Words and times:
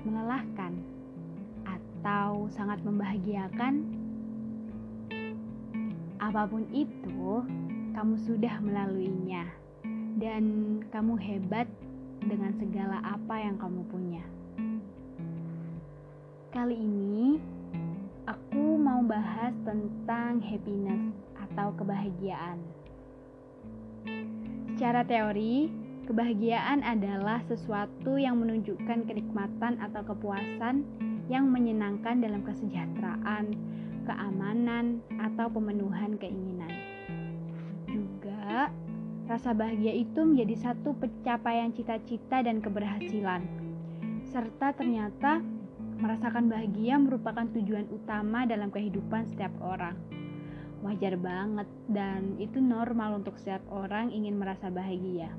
sangat 0.00 0.16
melelahkan 0.16 0.72
atau 1.68 2.48
sangat 2.56 2.80
membahagiakan? 2.88 3.84
Apa 6.16 6.48
pun 6.48 6.64
itu, 6.72 7.44
kamu 7.92 8.16
sudah 8.24 8.64
melaluinya, 8.64 9.44
dan 10.16 10.44
kamu 10.88 11.20
hebat 11.20 11.68
dengan 12.24 12.56
segala 12.56 13.04
apa 13.04 13.44
yang 13.44 13.60
kamu 13.60 13.84
punya. 13.92 14.24
Kali 16.48 16.80
ini, 16.80 17.36
aku 18.24 18.80
mau 18.80 19.04
bahas 19.04 19.52
tentang 19.68 20.40
happiness 20.40 21.12
atau 21.36 21.76
kebahagiaan. 21.76 22.56
Secara 24.72 25.04
teori, 25.04 25.68
kebahagiaan 26.10 26.82
adalah 26.82 27.38
sesuatu 27.46 28.18
yang 28.18 28.42
menunjukkan 28.42 29.06
kenikmatan 29.06 29.78
atau 29.78 30.02
kepuasan 30.02 30.82
yang 31.30 31.46
menyenangkan 31.46 32.18
dalam 32.18 32.42
kesejahteraan, 32.42 33.54
keamanan, 34.10 34.98
atau 35.22 35.46
pemenuhan 35.54 36.18
keinginan. 36.18 36.74
Juga, 37.86 38.74
rasa 39.30 39.54
bahagia 39.54 39.94
itu 39.94 40.26
menjadi 40.26 40.74
satu 40.74 40.98
pencapaian 40.98 41.70
cita-cita 41.70 42.42
dan 42.42 42.58
keberhasilan, 42.58 43.46
serta 44.34 44.74
ternyata 44.74 45.38
merasakan 46.02 46.50
bahagia 46.50 46.98
merupakan 46.98 47.46
tujuan 47.54 47.86
utama 47.94 48.50
dalam 48.50 48.74
kehidupan 48.74 49.30
setiap 49.30 49.54
orang. 49.62 49.94
Wajar 50.82 51.14
banget, 51.14 51.70
dan 51.86 52.34
itu 52.42 52.58
normal 52.58 53.22
untuk 53.22 53.38
setiap 53.38 53.62
orang 53.70 54.10
ingin 54.10 54.34
merasa 54.34 54.74
bahagia. 54.74 55.30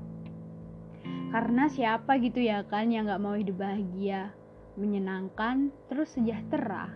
Karena 1.32 1.68
siapa 1.72 2.20
gitu 2.20 2.44
ya 2.44 2.66
kan 2.68 2.92
yang 2.92 3.08
gak 3.08 3.22
mau 3.22 3.32
hidup 3.32 3.56
bahagia 3.62 4.36
menyenangkan, 4.76 5.68
terus 5.88 6.12
sejahtera. 6.16 6.88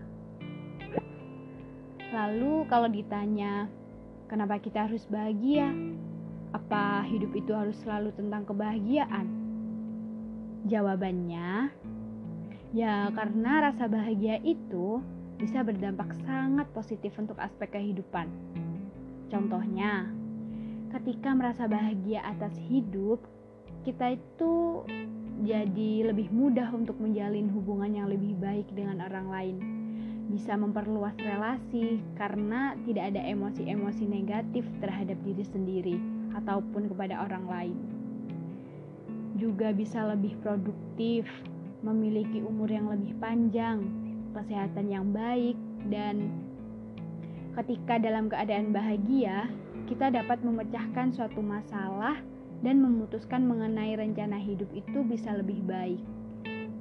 Lalu 2.13 2.65
kalau 2.71 2.89
ditanya, 2.89 3.69
kenapa 4.31 4.57
kita 4.63 4.89
harus 4.89 5.05
bahagia? 5.11 5.69
Apa 6.57 7.05
hidup 7.05 7.37
itu 7.37 7.53
harus 7.53 7.77
selalu 7.85 8.15
tentang 8.17 8.48
kebahagiaan? 8.48 9.29
Jawabannya, 10.67 11.69
ya 12.73 13.13
karena 13.13 13.70
rasa 13.70 13.87
bahagia 13.87 14.41
itu 14.41 15.05
bisa 15.37 15.61
berdampak 15.61 16.17
sangat 16.25 16.65
positif 16.73 17.13
untuk 17.20 17.37
aspek 17.37 17.77
kehidupan. 17.77 18.27
Contohnya, 19.29 20.09
ketika 20.97 21.37
merasa 21.37 21.69
bahagia 21.69 22.25
atas 22.25 22.57
hidup, 22.67 23.20
kita 23.87 24.19
itu 24.19 24.83
jadi 25.47 26.11
lebih 26.11 26.27
mudah 26.34 26.75
untuk 26.75 26.98
menjalin 26.98 27.47
hubungan 27.55 27.95
yang 27.95 28.11
lebih 28.11 28.34
baik 28.42 28.67
dengan 28.75 28.98
orang 29.06 29.31
lain. 29.31 29.56
Bisa 30.27 30.59
memperluas 30.59 31.15
relasi 31.23 32.03
karena 32.19 32.75
tidak 32.83 33.14
ada 33.14 33.23
emosi-emosi 33.23 34.11
negatif 34.11 34.67
terhadap 34.83 35.14
diri 35.23 35.47
sendiri 35.47 35.97
ataupun 36.34 36.91
kepada 36.91 37.31
orang 37.31 37.47
lain. 37.47 37.79
Juga 39.39 39.70
bisa 39.70 40.03
lebih 40.03 40.34
produktif, 40.42 41.31
memiliki 41.87 42.42
umur 42.42 42.67
yang 42.67 42.91
lebih 42.91 43.14
panjang, 43.23 43.87
kesehatan 44.34 44.91
yang 44.91 45.14
baik, 45.14 45.55
dan 45.87 46.34
ketika 47.55 48.03
dalam 48.03 48.27
keadaan 48.27 48.75
bahagia, 48.75 49.47
kita 49.87 50.11
dapat 50.11 50.42
memecahkan 50.42 51.14
suatu 51.14 51.39
masalah 51.39 52.18
dan 52.64 52.80
memutuskan 52.80 53.44
mengenai 53.44 53.96
rencana 53.96 54.40
hidup 54.40 54.68
itu 54.72 55.05
bisa 55.05 55.34
lebih 55.36 55.61
baik. 55.67 56.00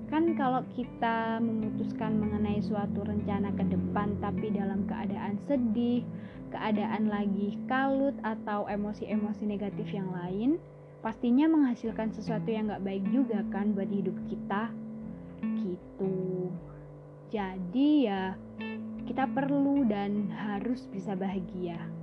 Kan 0.08 0.38
kalau 0.38 0.62
kita 0.78 1.42
memutuskan 1.42 2.22
mengenai 2.22 2.62
suatu 2.62 3.02
rencana 3.02 3.50
ke 3.58 3.66
depan 3.66 4.16
tapi 4.22 4.54
dalam 4.54 4.86
keadaan 4.86 5.42
sedih, 5.50 6.06
keadaan 6.54 7.10
lagi 7.10 7.58
kalut 7.66 8.16
atau 8.22 8.70
emosi-emosi 8.70 9.44
negatif 9.50 9.90
yang 9.92 10.14
lain, 10.14 10.62
pastinya 11.02 11.50
menghasilkan 11.50 12.14
sesuatu 12.14 12.48
yang 12.48 12.70
gak 12.70 12.86
baik 12.86 13.04
juga 13.10 13.42
kan 13.50 13.74
buat 13.74 13.90
hidup 13.90 14.16
kita. 14.30 14.70
Gitu. 15.42 16.14
Jadi 17.34 18.08
ya 18.08 18.38
kita 19.10 19.26
perlu 19.30 19.86
dan 19.90 20.30
harus 20.34 20.86
bisa 20.90 21.18
bahagia. 21.18 21.95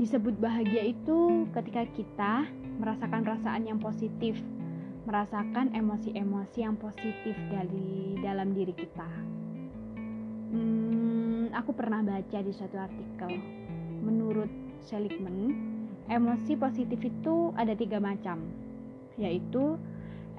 Disebut 0.00 0.32
bahagia 0.40 0.96
itu 0.96 1.44
ketika 1.52 1.84
kita 1.92 2.48
merasakan 2.80 3.20
perasaan 3.20 3.68
yang 3.68 3.76
positif, 3.76 4.40
merasakan 5.04 5.76
emosi-emosi 5.76 6.58
yang 6.64 6.72
positif 6.80 7.36
dari 7.52 8.16
dalam 8.24 8.56
diri 8.56 8.72
kita. 8.72 9.10
Hmm, 10.56 11.52
aku 11.52 11.76
pernah 11.76 12.00
baca 12.00 12.38
di 12.40 12.48
suatu 12.48 12.80
artikel. 12.80 13.28
Menurut 14.00 14.48
Seligman, 14.88 15.52
emosi 16.08 16.56
positif 16.56 16.96
itu 17.04 17.52
ada 17.52 17.76
tiga 17.76 18.00
macam, 18.00 18.40
yaitu 19.20 19.76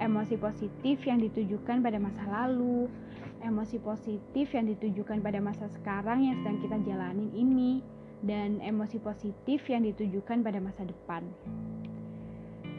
emosi 0.01 0.41
positif 0.41 1.05
yang 1.05 1.22
ditujukan 1.22 1.85
pada 1.85 2.01
masa 2.01 2.25
lalu, 2.25 2.89
emosi 3.45 3.78
positif 3.78 4.57
yang 4.57 4.66
ditujukan 4.73 5.22
pada 5.22 5.38
masa 5.38 5.69
sekarang 5.78 6.25
yang 6.25 6.41
sedang 6.41 6.57
kita 6.66 6.78
jalanin 6.81 7.29
ini, 7.38 7.60
dan 8.22 8.62
emosi 8.62 9.02
positif 9.02 9.66
yang 9.66 9.82
ditujukan 9.86 10.46
pada 10.46 10.62
masa 10.62 10.86
depan. 10.86 11.26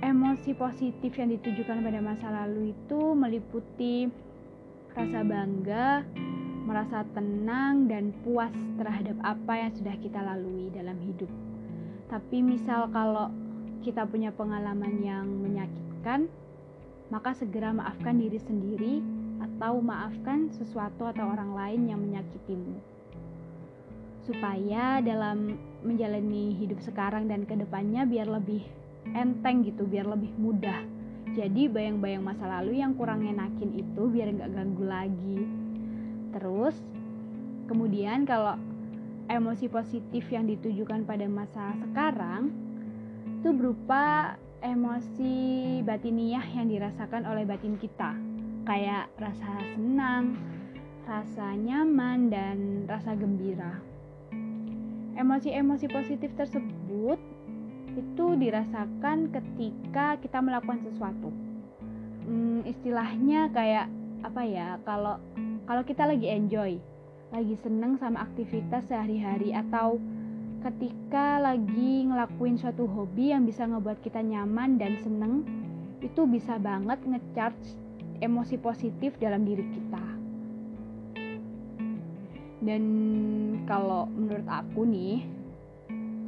Emosi 0.02 0.54
positif 0.54 1.14
yang 1.14 1.30
ditujukan 1.30 1.78
pada 1.82 2.00
masa 2.02 2.26
lalu 2.30 2.74
itu 2.74 3.00
meliputi 3.14 4.10
rasa 4.94 5.22
bangga, 5.22 6.02
merasa 6.66 7.06
tenang, 7.14 7.86
dan 7.86 8.10
puas 8.26 8.54
terhadap 8.78 9.14
apa 9.22 9.66
yang 9.66 9.70
sudah 9.74 9.94
kita 10.02 10.18
lalui 10.18 10.70
dalam 10.74 10.98
hidup. 11.02 11.30
Tapi, 12.10 12.44
misal 12.44 12.90
kalau 12.90 13.30
kita 13.82 14.04
punya 14.04 14.34
pengalaman 14.34 15.00
yang 15.00 15.26
menyakitkan, 15.26 16.28
maka 17.08 17.34
segera 17.34 17.72
maafkan 17.72 18.20
diri 18.20 18.38
sendiri 18.42 18.94
atau 19.42 19.80
maafkan 19.82 20.50
sesuatu 20.54 21.08
atau 21.08 21.30
orang 21.30 21.54
lain 21.54 21.80
yang 21.90 22.00
menyakitimu 22.02 23.01
supaya 24.22 25.02
dalam 25.02 25.58
menjalani 25.82 26.54
hidup 26.54 26.78
sekarang 26.86 27.26
dan 27.26 27.42
ke 27.42 27.58
depannya 27.58 28.06
biar 28.06 28.30
lebih 28.30 28.62
enteng 29.18 29.66
gitu, 29.66 29.82
biar 29.82 30.06
lebih 30.06 30.30
mudah. 30.38 30.78
Jadi 31.32 31.66
bayang-bayang 31.66 32.22
masa 32.22 32.44
lalu 32.60 32.78
yang 32.84 32.94
kurang 32.94 33.24
enakin 33.26 33.72
itu 33.74 34.02
biar 34.06 34.30
nggak 34.30 34.52
ganggu 34.52 34.84
lagi. 34.84 35.40
Terus 36.36 36.76
kemudian 37.66 38.22
kalau 38.28 38.54
emosi 39.26 39.66
positif 39.66 40.28
yang 40.30 40.46
ditujukan 40.46 41.02
pada 41.08 41.26
masa 41.26 41.74
sekarang 41.82 42.52
itu 43.42 43.50
berupa 43.50 44.36
emosi 44.62 45.80
batiniah 45.82 46.46
yang 46.54 46.70
dirasakan 46.70 47.26
oleh 47.26 47.42
batin 47.42 47.74
kita 47.74 48.14
kayak 48.62 49.10
rasa 49.18 49.50
senang, 49.74 50.38
rasa 51.10 51.58
nyaman, 51.58 52.30
dan 52.30 52.86
rasa 52.86 53.18
gembira 53.18 53.91
emosi-emosi 55.16 55.86
positif 55.90 56.30
tersebut 56.36 57.18
itu 57.92 58.26
dirasakan 58.40 59.28
ketika 59.28 60.16
kita 60.20 60.38
melakukan 60.40 60.80
sesuatu. 60.88 61.28
Hmm, 62.24 62.64
istilahnya 62.64 63.52
kayak 63.52 63.86
apa 64.24 64.42
ya? 64.46 64.80
Kalau 64.86 65.20
kalau 65.68 65.82
kita 65.84 66.08
lagi 66.08 66.26
enjoy, 66.30 66.80
lagi 67.30 67.56
seneng 67.60 68.00
sama 68.00 68.24
aktivitas 68.24 68.88
sehari-hari 68.88 69.52
atau 69.52 70.00
ketika 70.62 71.42
lagi 71.42 72.06
ngelakuin 72.06 72.54
suatu 72.54 72.86
hobi 72.86 73.34
yang 73.34 73.44
bisa 73.44 73.66
ngebuat 73.66 73.98
kita 74.00 74.22
nyaman 74.22 74.78
dan 74.78 74.96
seneng, 75.02 75.42
itu 76.00 76.22
bisa 76.24 76.56
banget 76.62 77.02
ngecharge 77.02 77.76
emosi 78.22 78.56
positif 78.62 79.18
dalam 79.18 79.42
diri 79.42 79.66
kita. 79.74 80.11
Dan 82.62 82.82
kalau 83.66 84.06
menurut 84.14 84.46
aku 84.46 84.86
nih, 84.86 85.26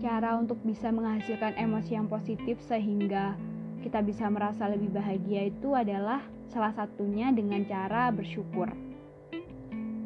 cara 0.03 0.35
untuk 0.35 0.59
bisa 0.67 0.91
menghasilkan 0.91 1.55
emosi 1.55 1.95
yang 1.95 2.11
positif 2.11 2.59
sehingga 2.67 3.39
kita 3.87 4.03
bisa 4.03 4.27
merasa 4.27 4.67
lebih 4.67 4.91
bahagia 4.91 5.47
itu 5.47 5.79
adalah 5.79 6.27
salah 6.51 6.75
satunya 6.75 7.31
dengan 7.31 7.63
cara 7.65 8.11
bersyukur. 8.11 8.67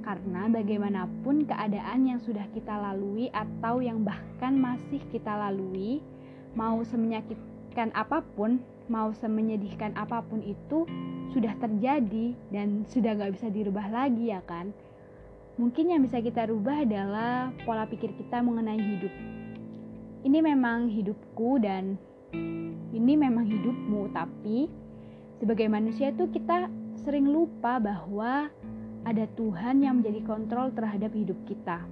Karena 0.04 0.48
bagaimanapun 0.52 1.48
keadaan 1.48 2.08
yang 2.08 2.20
sudah 2.20 2.44
kita 2.52 2.76
lalui 2.76 3.32
atau 3.32 3.80
yang 3.80 4.04
bahkan 4.04 4.56
masih 4.56 5.00
kita 5.08 5.32
lalui, 5.32 6.04
mau 6.52 6.80
semenyakitkan 6.84 7.92
apa 7.96 8.20
pun, 8.36 8.60
mau 8.92 9.12
semenyedihkan 9.16 9.96
apa 9.96 10.20
pun 10.24 10.44
itu 10.44 10.88
sudah 11.32 11.52
terjadi 11.60 12.32
dan 12.48 12.88
sudah 12.88 13.16
gak 13.20 13.36
bisa 13.36 13.52
dirubah 13.52 13.84
lagi 13.92 14.32
ya 14.32 14.40
kan 14.48 14.72
Mungkin 15.58 15.90
yang 15.90 16.06
bisa 16.06 16.22
kita 16.22 16.46
rubah 16.46 16.86
adalah 16.86 17.50
pola 17.66 17.82
pikir 17.90 18.14
kita 18.14 18.38
mengenai 18.38 18.78
hidup. 18.78 19.10
Ini 20.22 20.38
memang 20.38 20.86
hidupku 20.86 21.58
dan 21.58 21.98
ini 22.94 23.18
memang 23.18 23.42
hidupmu, 23.42 24.14
tapi 24.14 24.70
sebagai 25.42 25.66
manusia 25.66 26.14
itu 26.14 26.30
kita 26.30 26.70
sering 27.02 27.26
lupa 27.26 27.82
bahwa 27.82 28.46
ada 29.02 29.26
Tuhan 29.34 29.82
yang 29.82 29.98
menjadi 29.98 30.22
kontrol 30.30 30.70
terhadap 30.70 31.10
hidup 31.10 31.38
kita. 31.50 31.82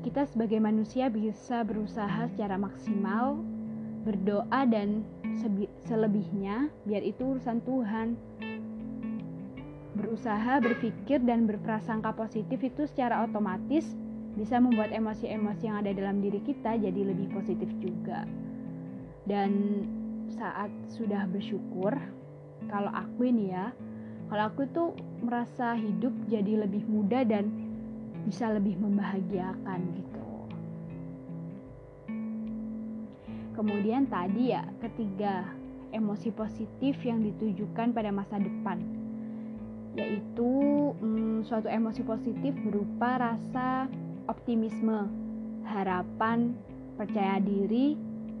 Kita 0.00 0.24
sebagai 0.24 0.56
manusia 0.56 1.12
bisa 1.12 1.60
berusaha 1.68 2.32
secara 2.32 2.56
maksimal, 2.56 3.44
berdoa 4.08 4.64
dan 4.64 5.04
selebihnya 5.84 6.72
biar 6.88 7.04
itu 7.04 7.36
urusan 7.36 7.60
Tuhan. 7.60 8.16
Berusaha 9.92 10.56
berpikir 10.64 11.20
dan 11.20 11.44
berprasangka 11.44 12.16
positif 12.16 12.64
itu 12.64 12.88
secara 12.88 13.28
otomatis 13.28 13.84
bisa 14.32 14.56
membuat 14.56 14.88
emosi-emosi 14.96 15.68
yang 15.68 15.84
ada 15.84 15.92
dalam 15.92 16.24
diri 16.24 16.40
kita 16.40 16.80
jadi 16.80 17.00
lebih 17.12 17.28
positif 17.36 17.68
juga. 17.76 18.24
Dan 19.28 19.84
saat 20.32 20.72
sudah 20.88 21.28
bersyukur, 21.28 21.92
kalau 22.72 22.88
aku 22.88 23.28
ini 23.28 23.52
ya, 23.52 23.70
kalau 24.32 24.48
aku 24.48 24.64
tuh 24.72 24.96
merasa 25.20 25.76
hidup 25.76 26.16
jadi 26.24 26.64
lebih 26.64 26.88
mudah 26.88 27.28
dan 27.28 27.52
bisa 28.24 28.48
lebih 28.48 28.80
membahagiakan 28.80 29.80
gitu. 29.92 30.24
Kemudian 33.52 34.08
tadi 34.08 34.56
ya, 34.56 34.64
ketiga, 34.80 35.44
emosi 35.92 36.32
positif 36.32 36.96
yang 37.04 37.20
ditujukan 37.20 37.92
pada 37.92 38.08
masa 38.08 38.40
depan, 38.40 38.80
yaitu 39.92 40.52
hmm, 40.96 41.44
suatu 41.44 41.68
emosi 41.68 42.00
positif 42.04 42.52
berupa 42.64 43.20
rasa 43.20 43.88
optimisme, 44.30 45.10
harapan, 45.68 46.56
percaya 46.96 47.36
diri, 47.42 47.98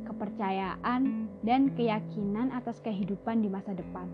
kepercayaan, 0.08 1.28
dan 1.44 1.68
keyakinan 1.74 2.54
atas 2.54 2.80
kehidupan 2.80 3.44
di 3.44 3.48
masa 3.52 3.76
depan. 3.76 4.08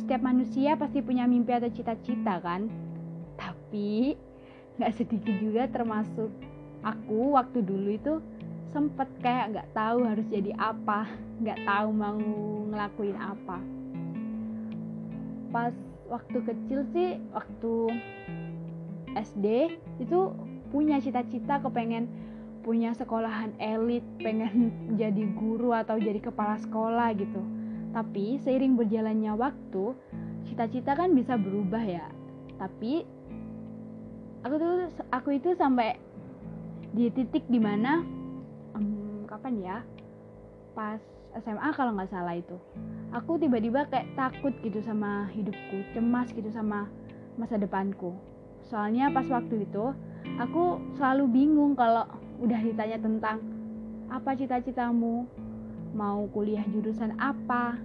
Setiap 0.00 0.20
manusia 0.20 0.76
pasti 0.76 1.00
punya 1.00 1.28
mimpi 1.28 1.52
atau 1.52 1.72
cita-cita 1.72 2.40
kan? 2.40 2.68
Tapi 3.36 4.14
nggak 4.78 4.94
sedikit 4.94 5.34
juga 5.38 5.70
termasuk 5.70 6.30
aku 6.82 7.38
waktu 7.38 7.62
dulu 7.62 7.88
itu 7.94 8.14
sempet 8.74 9.06
kayak 9.22 9.54
nggak 9.54 9.68
tahu 9.70 10.02
harus 10.02 10.26
jadi 10.26 10.50
apa 10.58 11.06
nggak 11.38 11.62
tahu 11.62 11.88
mau 11.94 12.18
ngelakuin 12.74 13.14
apa 13.14 13.58
pas 15.54 15.70
waktu 16.08 16.38
kecil 16.44 16.84
sih 16.92 17.16
waktu 17.32 17.74
SD 19.14 19.46
itu 20.02 20.34
punya 20.74 20.98
cita-cita 20.98 21.62
kepengen 21.62 22.10
punya 22.64 22.96
sekolahan 22.96 23.52
elit 23.60 24.02
pengen 24.18 24.72
jadi 25.00 25.24
guru 25.36 25.76
atau 25.76 26.00
jadi 26.00 26.18
kepala 26.18 26.56
sekolah 26.64 27.12
gitu. 27.14 27.42
Tapi 27.94 28.42
seiring 28.42 28.74
berjalannya 28.74 29.32
waktu 29.38 29.94
cita-cita 30.50 30.98
kan 30.98 31.14
bisa 31.14 31.38
berubah 31.38 31.84
ya. 31.84 32.08
Tapi 32.58 33.04
aku 34.42 34.54
tuh 34.58 34.74
aku 35.14 35.28
itu 35.38 35.54
sampai 35.54 35.94
di 36.94 37.12
titik 37.12 37.46
di 37.46 37.60
mana 37.62 38.02
kapan 39.28 39.54
ya? 39.60 39.78
Pas 40.72 41.02
SMA 41.42 41.68
kalau 41.74 41.94
nggak 41.98 42.10
salah 42.10 42.38
itu. 42.38 42.54
Aku 43.14 43.38
tiba-tiba 43.38 43.86
kayak 43.90 44.10
takut 44.18 44.54
gitu 44.62 44.82
sama 44.82 45.30
hidupku 45.34 45.82
cemas 45.94 46.30
gitu 46.34 46.50
sama 46.50 46.86
masa 47.34 47.58
depanku. 47.58 48.14
Soalnya 48.70 49.10
pas 49.10 49.26
waktu 49.26 49.66
itu 49.66 49.94
aku 50.38 50.82
selalu 50.98 51.24
bingung 51.30 51.74
kalau 51.74 52.06
udah 52.42 52.58
ditanya 52.62 52.98
tentang 52.98 53.38
apa 54.10 54.34
cita-citamu 54.34 55.26
mau 55.94 56.26
kuliah 56.34 56.66
jurusan 56.74 57.14
apa 57.22 57.78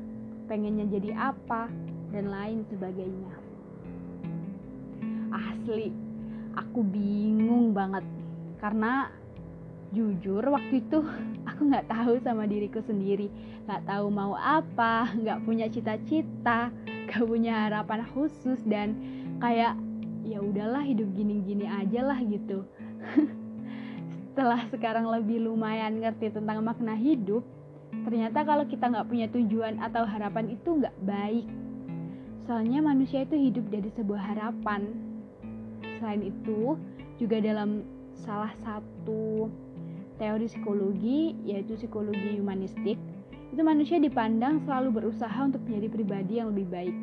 pengennya 0.49 0.89
jadi 0.89 1.13
apa 1.33 1.69
dan 2.09 2.33
lain 2.33 2.65
sebagainya. 2.69 3.33
Asli 5.29 5.93
aku 6.57 6.81
bingung 6.81 7.71
banget. 7.73 8.01
Karena 8.57 9.13
jujur 9.93 10.41
waktu 10.49 10.81
itu 10.85 10.99
aku 11.59 11.75
nggak 11.75 11.91
tahu 11.91 12.15
sama 12.23 12.47
diriku 12.47 12.79
sendiri. 12.79 13.27
Nggak 13.67 13.83
tahu 13.83 14.07
mau 14.07 14.31
apa 14.39 15.11
nggak 15.11 15.43
punya 15.43 15.67
cita-cita 15.67 16.71
nggak 17.11 17.27
punya 17.27 17.67
harapan 17.67 18.07
khusus 18.15 18.63
dan 18.63 18.95
kayak 19.43 19.75
ya 20.23 20.39
udahlah 20.39 20.87
hidup 20.87 21.11
gini-gini 21.11 21.67
aja 21.67 22.07
lah 22.07 22.15
gitu. 22.23 22.63
Setelah 24.31 24.71
sekarang 24.71 25.11
lebih 25.11 25.43
lumayan 25.43 25.99
ngerti 25.99 26.31
tentang 26.31 26.63
makna 26.63 26.95
hidup 26.95 27.43
ternyata 28.07 28.47
kalau 28.47 28.63
kita 28.63 28.87
nggak 28.87 29.09
punya 29.11 29.27
tujuan 29.27 29.83
atau 29.83 30.07
harapan 30.07 30.55
itu 30.55 30.79
nggak 30.79 30.95
baik. 31.03 31.43
Soalnya 32.47 32.79
manusia 32.79 33.27
itu 33.27 33.35
hidup 33.35 33.67
dari 33.67 33.91
sebuah 33.99 34.31
harapan. 34.31 34.95
Selain 35.99 36.23
itu 36.23 36.79
juga 37.19 37.43
dalam 37.43 37.83
salah 38.15 38.55
satu 38.63 39.51
teori 40.19 40.45
psikologi 40.51 41.33
yaitu 41.47 41.79
psikologi 41.79 42.37
humanistik 42.37 42.99
itu 43.49 43.61
manusia 43.65 43.97
dipandang 43.97 44.61
selalu 44.61 45.01
berusaha 45.01 45.39
untuk 45.41 45.63
menjadi 45.65 45.87
pribadi 45.89 46.33
yang 46.37 46.53
lebih 46.53 46.67
baik. 46.69 46.97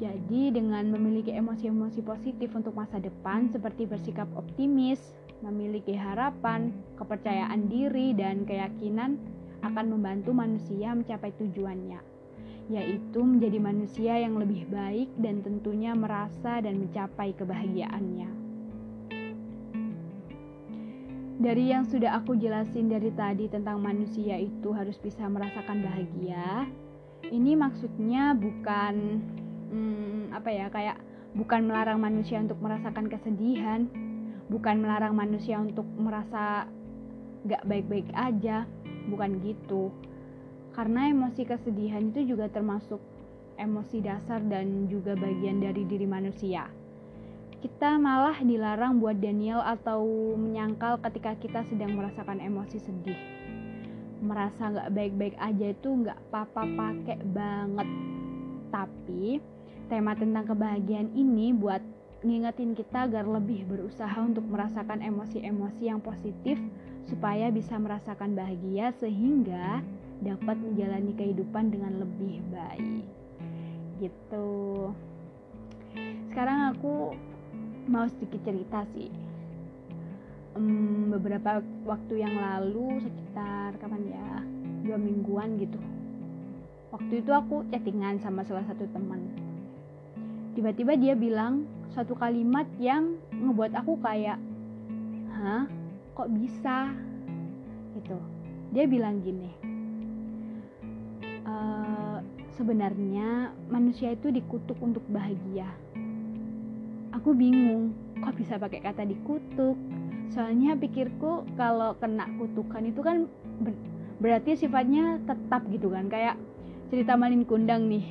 Jadi 0.00 0.48
dengan 0.56 0.88
memiliki 0.88 1.28
emosi-emosi 1.36 2.00
positif 2.00 2.56
untuk 2.56 2.72
masa 2.72 2.96
depan 2.96 3.52
seperti 3.52 3.84
bersikap 3.84 4.24
optimis, 4.32 5.12
memiliki 5.44 5.92
harapan, 5.92 6.72
kepercayaan 6.96 7.68
diri 7.68 8.16
dan 8.16 8.48
keyakinan 8.48 9.20
akan 9.60 9.92
membantu 9.92 10.32
manusia 10.32 10.96
mencapai 10.96 11.36
tujuannya, 11.36 12.00
yaitu 12.72 13.20
menjadi 13.20 13.60
manusia 13.60 14.16
yang 14.16 14.40
lebih 14.40 14.64
baik 14.72 15.12
dan 15.20 15.44
tentunya 15.44 15.92
merasa 15.92 16.64
dan 16.64 16.80
mencapai 16.80 17.36
kebahagiaannya. 17.36 18.39
Dari 21.40 21.72
yang 21.72 21.88
sudah 21.88 22.20
aku 22.20 22.36
jelasin 22.36 22.92
dari 22.92 23.08
tadi 23.16 23.48
tentang 23.48 23.80
manusia 23.80 24.36
itu 24.36 24.76
harus 24.76 25.00
bisa 25.00 25.24
merasakan 25.24 25.80
bahagia, 25.80 26.68
ini 27.32 27.56
maksudnya 27.56 28.36
bukan 28.36 29.24
hmm, 29.72 30.36
apa 30.36 30.52
ya 30.52 30.68
kayak 30.68 31.00
bukan 31.32 31.64
melarang 31.64 31.96
manusia 31.96 32.44
untuk 32.44 32.60
merasakan 32.60 33.08
kesedihan, 33.08 33.88
bukan 34.52 34.84
melarang 34.84 35.16
manusia 35.16 35.56
untuk 35.56 35.88
merasa 35.96 36.68
gak 37.48 37.64
baik-baik 37.64 38.12
aja, 38.12 38.68
bukan 39.08 39.40
gitu. 39.40 39.88
Karena 40.76 41.08
emosi 41.08 41.48
kesedihan 41.48 42.04
itu 42.12 42.36
juga 42.36 42.52
termasuk 42.52 43.00
emosi 43.56 44.04
dasar 44.04 44.44
dan 44.44 44.92
juga 44.92 45.16
bagian 45.16 45.64
dari 45.64 45.88
diri 45.88 46.04
manusia 46.04 46.68
kita 47.60 48.00
malah 48.00 48.40
dilarang 48.40 49.04
buat 49.04 49.20
Daniel 49.20 49.60
atau 49.60 50.00
menyangkal 50.32 50.96
ketika 51.04 51.36
kita 51.36 51.60
sedang 51.68 51.92
merasakan 51.92 52.40
emosi 52.40 52.80
sedih. 52.80 53.20
Merasa 54.24 54.72
nggak 54.72 54.92
baik-baik 54.96 55.36
aja 55.36 55.66
itu 55.68 55.88
nggak 55.92 56.16
apa-apa 56.28 56.62
pakai 56.64 57.20
banget. 57.20 57.88
Tapi 58.72 59.24
tema 59.92 60.16
tentang 60.16 60.48
kebahagiaan 60.48 61.12
ini 61.12 61.52
buat 61.52 61.84
ngingetin 62.24 62.72
kita 62.72 63.08
agar 63.08 63.28
lebih 63.28 63.68
berusaha 63.68 64.16
untuk 64.20 64.44
merasakan 64.48 65.04
emosi-emosi 65.04 65.82
yang 65.84 66.00
positif 66.00 66.56
supaya 67.08 67.48
bisa 67.52 67.76
merasakan 67.76 68.36
bahagia 68.36 68.92
sehingga 68.96 69.84
dapat 70.20 70.56
menjalani 70.60 71.12
kehidupan 71.16 71.72
dengan 71.72 72.00
lebih 72.00 72.40
baik. 72.52 73.04
Gitu. 74.00 74.48
Sekarang 76.28 76.76
aku 76.76 77.16
mau 77.86 78.04
sedikit 78.10 78.42
cerita 78.44 78.84
sih. 78.96 79.08
Um, 80.58 81.14
beberapa 81.14 81.62
waktu 81.86 82.26
yang 82.26 82.34
lalu 82.34 82.98
sekitar 83.06 83.78
kapan 83.78 84.02
ya 84.10 84.28
dua 84.82 84.98
mingguan 84.98 85.56
gitu. 85.62 85.78
Waktu 86.90 87.22
itu 87.22 87.30
aku 87.30 87.62
chattingan 87.70 88.18
sama 88.18 88.42
salah 88.42 88.66
satu 88.66 88.82
teman. 88.90 89.22
Tiba-tiba 90.58 90.98
dia 90.98 91.14
bilang 91.14 91.70
satu 91.94 92.18
kalimat 92.18 92.66
yang 92.82 93.14
ngebuat 93.30 93.78
aku 93.78 93.94
kayak 94.02 94.42
hah? 95.30 95.70
Kok 96.18 96.28
bisa? 96.34 96.90
Gitu. 97.94 98.18
Dia 98.74 98.84
bilang 98.90 99.22
gini 99.22 99.70
e, 101.50 101.54
sebenarnya 102.56 103.54
manusia 103.68 104.14
itu 104.14 104.30
dikutuk 104.30 104.78
untuk 104.80 105.04
bahagia 105.10 105.68
aku 107.14 107.34
bingung 107.34 107.94
kok 108.20 108.36
bisa 108.36 108.56
pakai 108.56 108.80
kata 108.82 109.06
dikutuk? 109.06 109.76
Soalnya 110.30 110.78
pikirku 110.78 111.42
kalau 111.58 111.98
kena 111.98 112.30
kutukan 112.38 112.86
itu 112.86 113.00
kan 113.02 113.26
ber 113.62 113.74
berarti 114.20 114.54
sifatnya 114.54 115.18
tetap 115.26 115.66
gitu 115.72 115.90
kan? 115.90 116.06
Kayak 116.06 116.38
cerita 116.90 117.18
malin 117.18 117.46
kundang 117.46 117.90
nih. 117.90 118.04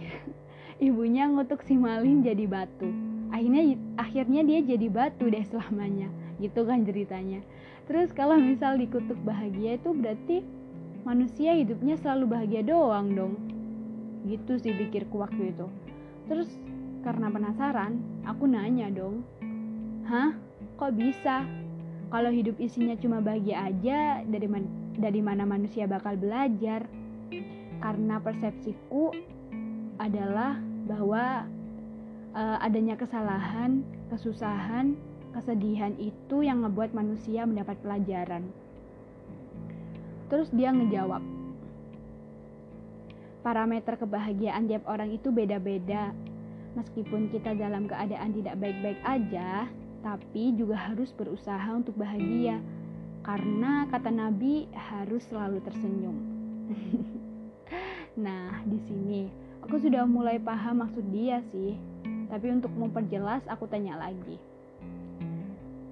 Ibunya 0.88 1.28
ngutuk 1.28 1.64
si 1.64 1.76
malin 1.76 2.24
jadi 2.24 2.48
batu. 2.48 2.88
Akhirnya 3.30 3.78
akhirnya 4.00 4.42
dia 4.44 4.60
jadi 4.64 4.88
batu 4.90 5.28
deh 5.28 5.44
selamanya. 5.48 6.08
Gitu 6.40 6.64
kan 6.64 6.84
ceritanya. 6.88 7.44
Terus 7.88 8.14
kalau 8.16 8.40
misal 8.40 8.80
dikutuk 8.80 9.18
bahagia 9.26 9.76
itu 9.76 9.92
berarti 9.92 10.46
manusia 11.04 11.56
hidupnya 11.56 12.00
selalu 12.00 12.26
bahagia 12.32 12.62
doang 12.64 13.16
dong. 13.16 13.34
Gitu 14.28 14.60
sih 14.60 14.76
pikirku 14.76 15.20
waktu 15.20 15.56
itu. 15.56 15.68
Terus 16.32 16.50
karena 17.02 17.32
penasaran, 17.32 18.00
aku 18.28 18.44
nanya 18.46 18.92
dong. 18.92 19.24
Hah? 20.08 20.36
Kok 20.76 20.96
bisa? 20.96 21.44
Kalau 22.10 22.32
hidup 22.34 22.58
isinya 22.58 22.98
cuma 22.98 23.22
bahagia 23.22 23.70
aja, 23.70 24.26
dari, 24.26 24.48
man 24.50 24.66
dari 24.98 25.22
mana 25.22 25.46
manusia 25.46 25.86
bakal 25.86 26.18
belajar? 26.18 26.90
Karena 27.80 28.18
persepsiku 28.20 29.14
adalah 30.02 30.58
bahwa 30.90 31.46
uh, 32.34 32.58
adanya 32.64 32.98
kesalahan, 32.98 33.86
kesusahan, 34.10 34.98
kesedihan 35.32 35.94
itu 36.02 36.42
yang 36.42 36.66
ngebuat 36.66 36.92
manusia 36.98 37.46
mendapat 37.46 37.78
pelajaran. 37.86 38.50
Terus 40.30 40.50
dia 40.54 40.74
ngejawab, 40.74 41.22
parameter 43.42 43.98
kebahagiaan 43.98 44.70
tiap 44.70 44.86
orang 44.86 45.10
itu 45.14 45.30
beda-beda. 45.34 46.14
Meskipun 46.80 47.28
kita 47.28 47.60
dalam 47.60 47.92
keadaan 47.92 48.32
tidak 48.32 48.56
baik-baik 48.56 49.04
aja, 49.04 49.68
tapi 50.00 50.56
juga 50.56 50.80
harus 50.80 51.12
berusaha 51.12 51.68
untuk 51.76 51.92
bahagia. 52.00 52.64
Karena 53.20 53.84
kata 53.92 54.08
Nabi 54.08 54.72
harus 54.72 55.28
selalu 55.28 55.60
tersenyum. 55.60 56.16
nah, 58.24 58.64
di 58.64 58.80
sini 58.88 59.28
aku 59.60 59.76
sudah 59.76 60.08
mulai 60.08 60.40
paham 60.40 60.88
maksud 60.88 61.04
dia 61.12 61.44
sih. 61.52 61.76
Tapi 62.32 62.48
untuk 62.48 62.72
memperjelas 62.72 63.44
aku 63.52 63.68
tanya 63.68 64.00
lagi. 64.00 64.40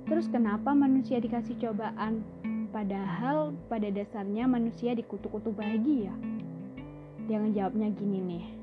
Terus 0.07 0.31
kenapa 0.31 0.71
manusia 0.71 1.19
dikasih 1.19 1.59
cobaan? 1.59 2.23
Padahal 2.71 3.51
pada 3.67 3.91
dasarnya 3.91 4.47
manusia 4.47 4.95
dikutuk-kutuk 4.95 5.51
bahagia. 5.51 6.15
Dia 7.27 7.43
ngejawabnya 7.43 7.91
gini 7.91 8.19
nih. 8.23 8.56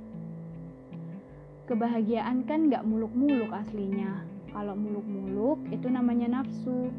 Kebahagiaan 1.65 2.45
kan 2.45 2.69
gak 2.69 2.85
muluk-muluk 2.85 3.49
aslinya. 3.53 4.25
Kalau 4.53 4.77
muluk-muluk 4.77 5.65
itu 5.73 5.89
namanya 5.89 6.41
nafsu. 6.41 6.93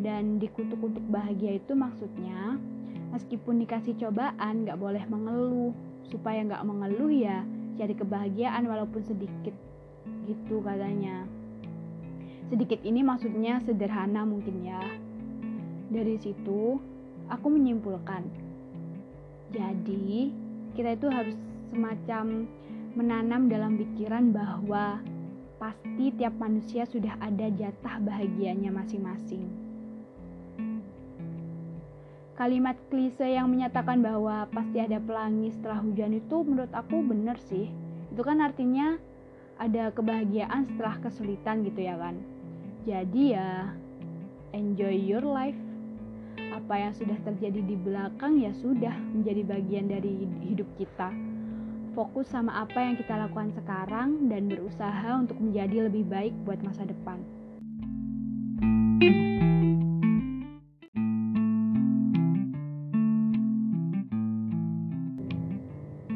Dan 0.00 0.40
dikutuk-kutuk 0.40 1.04
bahagia 1.12 1.60
itu 1.60 1.76
maksudnya 1.76 2.56
meskipun 3.12 3.60
dikasih 3.60 3.96
cobaan 4.00 4.64
gak 4.64 4.80
boleh 4.80 5.04
mengeluh. 5.08 5.72
Supaya 6.08 6.44
gak 6.44 6.64
mengeluh 6.64 7.12
ya 7.12 7.44
cari 7.80 7.94
kebahagiaan 7.96 8.68
walaupun 8.68 9.04
sedikit. 9.04 9.56
Gitu 10.28 10.56
katanya. 10.60 11.24
Sedikit 12.52 12.82
ini 12.82 13.00
maksudnya 13.06 13.62
sederhana 13.62 14.26
mungkin 14.26 14.66
ya 14.66 14.82
dari 15.90 16.14
situ, 16.22 16.78
aku 17.26 17.46
menyimpulkan. 17.50 18.22
Jadi, 19.50 20.30
kita 20.78 20.94
itu 20.94 21.10
harus 21.10 21.34
semacam 21.74 22.46
menanam 22.94 23.46
dalam 23.46 23.78
pikiran 23.78 24.34
bahwa 24.34 24.98
pasti 25.60 26.08
tiap 26.16 26.34
manusia 26.40 26.88
sudah 26.88 27.14
ada 27.20 27.52
jatah 27.52 28.00
bahagianya 28.00 28.72
masing-masing. 28.72 29.44
Kalimat 32.40 32.80
klise 32.88 33.36
yang 33.36 33.52
menyatakan 33.52 34.00
bahwa 34.00 34.48
pasti 34.48 34.80
ada 34.80 34.96
pelangi 34.96 35.52
setelah 35.52 35.84
hujan 35.84 36.16
itu 36.16 36.40
menurut 36.40 36.72
aku 36.72 37.04
benar 37.04 37.36
sih. 37.52 37.68
Itu 38.08 38.24
kan 38.24 38.40
artinya 38.40 38.96
ada 39.60 39.92
kebahagiaan 39.92 40.64
setelah 40.72 40.96
kesulitan 41.04 41.68
gitu 41.68 41.84
ya 41.84 42.00
kan. 42.00 42.16
Jadi 42.88 43.36
ya 43.36 43.76
enjoy 44.56 44.96
your 44.96 45.20
life 45.20 45.58
apa 46.50 46.74
yang 46.88 46.96
sudah 46.96 47.20
terjadi 47.28 47.60
di 47.60 47.76
belakang 47.76 48.40
ya 48.40 48.56
sudah 48.56 48.96
menjadi 49.12 49.44
bagian 49.44 49.86
dari 49.92 50.24
hidup 50.40 50.66
kita. 50.80 51.29
Fokus 52.00 52.32
sama 52.32 52.64
apa 52.64 52.80
yang 52.80 52.96
kita 52.96 53.12
lakukan 53.12 53.52
sekarang 53.52 54.32
dan 54.32 54.48
berusaha 54.48 55.20
untuk 55.20 55.36
menjadi 55.36 55.84
lebih 55.84 56.08
baik 56.08 56.32
buat 56.48 56.56
masa 56.64 56.88
depan. 56.88 57.20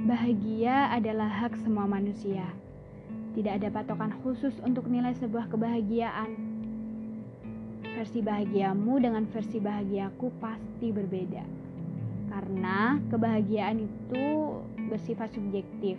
Bahagia 0.08 0.88
adalah 0.88 1.28
hak 1.28 1.52
semua 1.60 1.84
manusia. 1.84 2.48
Tidak 3.36 3.52
ada 3.52 3.68
patokan 3.68 4.16
khusus 4.24 4.56
untuk 4.64 4.88
nilai 4.88 5.12
sebuah 5.20 5.52
kebahagiaan 5.52 6.32
versi 7.92 8.24
bahagiamu 8.24 9.04
dengan 9.04 9.28
versi 9.28 9.60
bahagiaku 9.60 10.32
pasti 10.40 10.88
berbeda. 10.88 11.63
Karena 12.34 12.98
kebahagiaan 13.14 13.86
itu 13.86 14.58
bersifat 14.90 15.30
subjektif. 15.30 15.94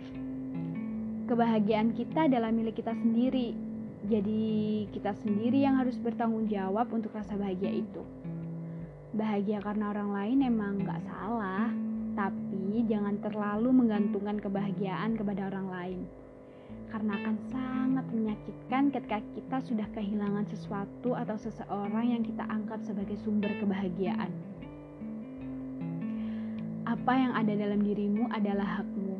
Kebahagiaan 1.24 1.96
kita 1.96 2.28
adalah 2.28 2.52
milik 2.52 2.76
kita 2.76 2.92
sendiri. 2.92 3.56
Jadi 4.04 4.84
kita 4.92 5.16
sendiri 5.24 5.64
yang 5.64 5.80
harus 5.80 5.96
bertanggung 5.96 6.44
jawab 6.52 6.92
untuk 6.92 7.16
rasa 7.16 7.40
bahagia 7.40 7.80
itu. 7.80 8.04
Bahagia 9.16 9.64
karena 9.64 9.96
orang 9.96 10.12
lain 10.12 10.38
emang 10.44 10.84
gak 10.84 11.00
salah, 11.08 11.72
tapi 12.12 12.84
jangan 12.84 13.16
terlalu 13.24 13.72
menggantungkan 13.72 14.36
kebahagiaan 14.36 15.16
kepada 15.16 15.48
orang 15.48 15.68
lain 15.72 16.00
karena 16.90 17.12
akan 17.18 17.36
sangat 17.50 18.06
menyakitkan 18.14 18.88
ketika 18.94 19.18
kita 19.34 19.56
sudah 19.66 19.88
kehilangan 19.92 20.46
sesuatu 20.48 21.12
atau 21.12 21.36
seseorang 21.36 22.14
yang 22.14 22.22
kita 22.22 22.46
anggap 22.46 22.80
sebagai 22.86 23.18
sumber 23.20 23.50
kebahagiaan. 23.58 24.30
Apa 26.86 27.12
yang 27.18 27.34
ada 27.34 27.50
dalam 27.50 27.82
dirimu 27.82 28.30
adalah 28.30 28.78
hakmu. 28.78 29.18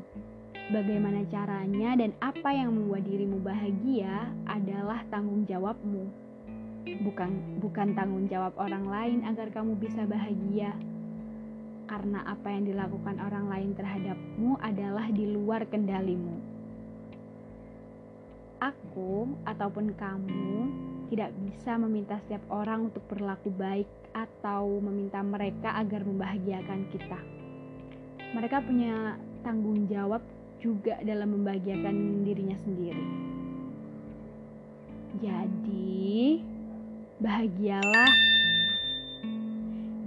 Bagaimana 0.70 1.26
caranya 1.26 1.98
dan 1.98 2.14
apa 2.22 2.54
yang 2.54 2.74
membuat 2.74 3.02
dirimu 3.06 3.42
bahagia 3.42 4.30
adalah 4.46 5.02
tanggung 5.10 5.42
jawabmu. 5.50 6.06
Bukan 7.02 7.58
bukan 7.58 7.98
tanggung 7.98 8.30
jawab 8.30 8.54
orang 8.54 8.86
lain 8.86 9.18
agar 9.26 9.50
kamu 9.50 9.74
bisa 9.82 10.06
bahagia. 10.06 10.70
Karena 11.90 12.22
apa 12.26 12.54
yang 12.54 12.70
dilakukan 12.70 13.18
orang 13.18 13.50
lain 13.50 13.70
terhadapmu 13.74 14.58
adalah 14.62 15.10
di 15.10 15.26
luar 15.26 15.66
kendalimu 15.66 16.56
aku 18.56 19.28
ataupun 19.44 19.92
kamu 19.94 20.52
tidak 21.12 21.30
bisa 21.38 21.78
meminta 21.78 22.18
setiap 22.26 22.42
orang 22.50 22.90
untuk 22.90 23.04
berlaku 23.06 23.52
baik 23.52 23.86
atau 24.10 24.80
meminta 24.82 25.22
mereka 25.22 25.76
agar 25.78 26.02
membahagiakan 26.02 26.80
kita. 26.90 27.35
Mereka 28.34 28.64
punya 28.66 29.14
tanggung 29.46 29.86
jawab 29.86 30.24
juga 30.58 30.98
dalam 31.06 31.38
membahagiakan 31.38 32.26
dirinya 32.26 32.58
sendiri. 32.66 33.04
Jadi, 35.22 36.42
bahagialah. 37.22 38.12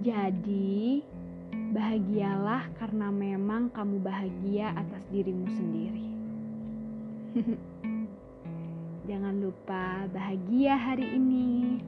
Jadi, 0.04 1.04
bahagialah 1.70 2.70
karena 2.82 3.08
memang 3.14 3.70
kamu 3.72 4.02
bahagia 4.02 4.74
atas 4.74 5.04
dirimu 5.14 5.46
sendiri. 5.54 6.08
Jangan 9.10 9.36
lupa 9.42 10.06
bahagia 10.14 10.78
hari 10.78 11.18
ini. 11.18 11.82